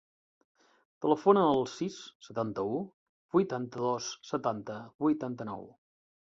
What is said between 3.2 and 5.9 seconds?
vuitanta-dos, setanta, vuitanta-nou.